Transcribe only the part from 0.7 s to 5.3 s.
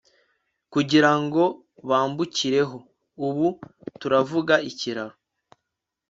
kugira ngo bambukireho. ubu turavuga ikiraro